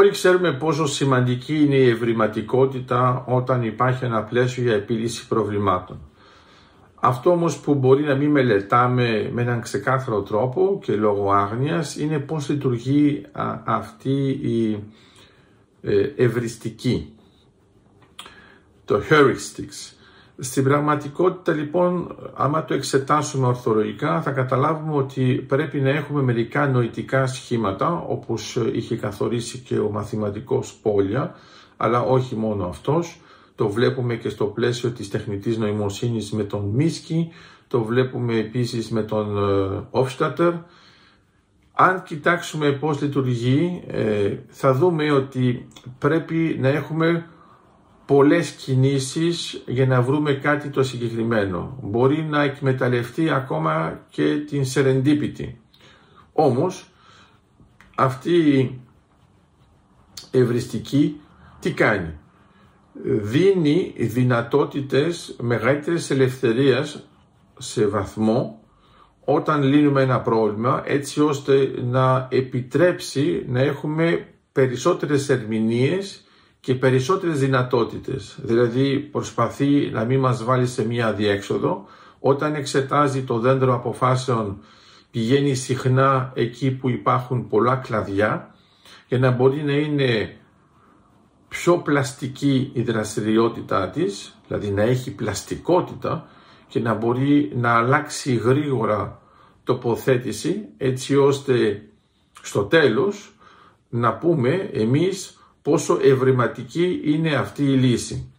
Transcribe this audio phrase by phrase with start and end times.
[0.00, 6.00] Όλοι ξέρουμε πόσο σημαντική είναι η ευρηματικότητα όταν υπάρχει ένα πλαίσιο για επίλυση προβλημάτων.
[6.94, 12.18] Αυτό όμως που μπορεί να μην μελετάμε με έναν ξεκάθαρο τρόπο και λόγω άγνοιας είναι
[12.18, 13.26] πώς λειτουργεί
[13.64, 14.82] αυτή η
[15.82, 17.14] ε, ευριστική,
[18.84, 19.99] το heuristics.
[20.42, 27.26] Στην πραγματικότητα λοιπόν, άμα το εξετάσουμε ορθολογικά, θα καταλάβουμε ότι πρέπει να έχουμε μερικά νοητικά
[27.26, 31.34] σχήματα, όπως είχε καθορίσει και ο μαθηματικός Πόλια,
[31.76, 33.20] αλλά όχι μόνο αυτός.
[33.54, 37.28] Το βλέπουμε και στο πλαίσιο της τεχνητής νοημοσύνης με τον Μίσκι,
[37.68, 39.36] το βλέπουμε επίσης με τον
[39.90, 40.52] Hofstadter.
[41.72, 45.66] Αν κοιτάξουμε πώς λειτουργεί, ε, θα δούμε ότι
[45.98, 47.26] πρέπει να έχουμε
[48.10, 51.78] πολλές κινήσεις για να βρούμε κάτι το συγκεκριμένο.
[51.82, 55.52] Μπορεί να εκμεταλλευτεί ακόμα και την serendipity.
[56.32, 56.90] Όμως,
[57.96, 58.80] αυτή η
[60.30, 61.20] ευριστική
[61.60, 62.14] τι κάνει;
[63.02, 67.06] Δίνει δυνατότητες μεγαλύτερης ελευθερίας
[67.58, 68.60] σε βαθμό
[69.24, 76.24] όταν λύνουμε ένα πρόβλημα έτσι ώστε να επιτρέψει να έχουμε περισσότερες ερμηνείες
[76.60, 78.38] και περισσότερες δυνατότητες.
[78.42, 81.84] Δηλαδή προσπαθεί να μην μας βάλει σε μία διέξοδο.
[82.20, 84.62] Όταν εξετάζει το δέντρο αποφάσεων
[85.10, 88.54] πηγαίνει συχνά εκεί που υπάρχουν πολλά κλαδιά
[89.08, 90.36] για να μπορεί να είναι
[91.48, 96.28] πιο πλαστική η δραστηριότητά της, δηλαδή να έχει πλαστικότητα
[96.68, 99.22] και να μπορεί να αλλάξει γρήγορα
[99.64, 101.82] τοποθέτηση έτσι ώστε
[102.42, 103.34] στο τέλος
[103.88, 108.32] να πούμε εμείς πόσο ευρηματική είναι αυτή η λύση.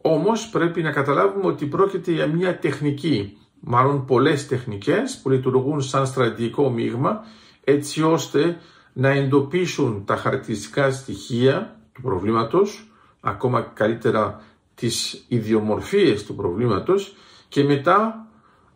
[0.00, 6.06] Όμως πρέπει να καταλάβουμε ότι πρόκειται για μια τεχνική, μάλλον πολλές τεχνικές που λειτουργούν σαν
[6.06, 7.24] στρατηγικό μείγμα
[7.64, 8.58] έτσι ώστε
[8.92, 14.40] να εντοπίσουν τα χαρακτηριστικά στοιχεία του προβλήματος, ακόμα καλύτερα
[14.74, 17.14] τις ιδιομορφίες του προβλήματος
[17.48, 18.26] και μετά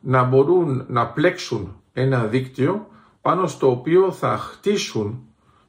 [0.00, 2.87] να μπορούν να πλέξουν ένα δίκτυο
[3.22, 5.21] πάνω στο οποίο θα χτίσουν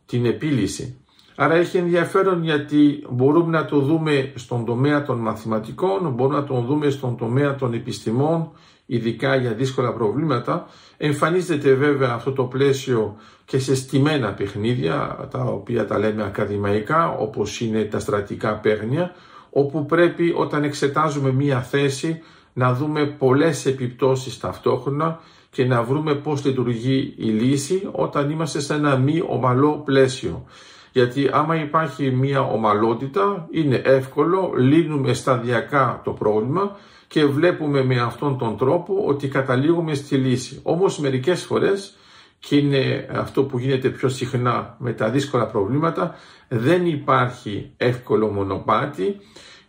[0.05, 0.97] την επίλυση.
[1.39, 6.61] Άρα έχει ενδιαφέρον γιατί μπορούμε να το δούμε στον τομέα των μαθηματικών, μπορούμε να το
[6.61, 8.51] δούμε στον τομέα των επιστημών,
[8.85, 10.67] ειδικά για δύσκολα προβλήματα.
[10.97, 13.15] Εμφανίζεται βέβαια αυτό το πλαίσιο
[13.45, 19.11] και σε στημένα παιχνίδια, τα οποία τα λέμε ακαδημαϊκά, όπως είναι τα στρατικά παίγνια,
[19.49, 22.21] όπου πρέπει όταν εξετάζουμε μία θέση
[22.53, 25.19] να δούμε πολλές επιπτώσεις ταυτόχρονα
[25.49, 30.45] και να βρούμε πώς λειτουργεί η λύση όταν είμαστε σε ένα μη ομαλό πλαίσιο
[30.91, 36.77] γιατί άμα υπάρχει μια ομαλότητα είναι εύκολο, λύνουμε σταδιακά το πρόβλημα
[37.07, 40.59] και βλέπουμε με αυτόν τον τρόπο ότι καταλήγουμε στη λύση.
[40.63, 41.95] Όμως μερικές φορές
[42.39, 46.15] και είναι αυτό που γίνεται πιο συχνά με τα δύσκολα προβλήματα,
[46.47, 49.15] δεν υπάρχει εύκολο μονοπάτι,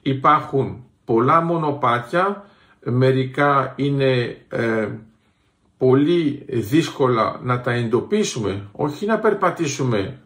[0.02, 2.44] υπάρχουν πολλά μονοπάτια,
[2.84, 4.88] μερικά είναι ε,
[5.78, 10.18] πολύ δύσκολα να τα εντοπίσουμε, όχι να περπατήσουμε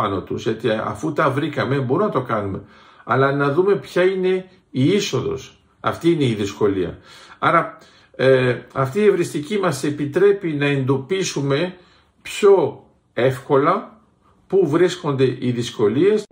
[0.00, 2.62] πάνω τους, γιατί αφού τα βρήκαμε μπορούμε να το κάνουμε.
[3.04, 5.60] Αλλά να δούμε ποια είναι η είσοδος.
[5.80, 6.98] Αυτή είναι η δυσκολία.
[7.38, 7.78] Άρα
[8.16, 11.74] ε, αυτή η ευριστική μας επιτρέπει να εντοπίσουμε
[12.22, 14.00] πιο εύκολα
[14.46, 16.22] πού βρίσκονται οι δυσκολίες